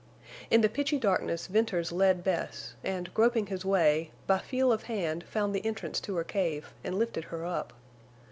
[0.49, 5.23] In the pitchy darkness Venters led Bess, and, groping his way, by feel of hand
[5.25, 7.71] found the entrance to her cave and lifted her up.